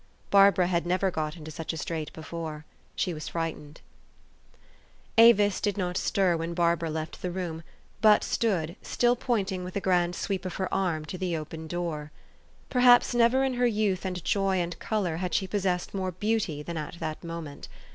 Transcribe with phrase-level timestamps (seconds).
[0.31, 2.65] Barbara had never got into such a strait before.
[2.95, 3.81] She was frightened.
[3.85, 5.59] THE STORY OF AVIS.
[5.59, 7.61] 339 Avis did not stir when Barbara left the room,
[8.01, 12.11] but stood, still pointing with a grand sweep of her arm to the open door.
[12.71, 16.77] Perhaps never in her youth and joy and color had she possessed more beauty than
[16.77, 17.67] at that moment.